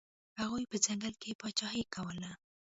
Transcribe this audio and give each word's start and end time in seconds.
هغوی 0.39 0.63
په 0.71 0.77
ځنګل 0.85 1.13
کې 1.21 1.37
پاچاهي 1.41 1.83
کوله. 1.93 2.31